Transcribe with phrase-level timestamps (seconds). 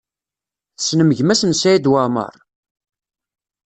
[0.77, 2.35] Tessnem gma-s n Saɛid Waɛmaṛ?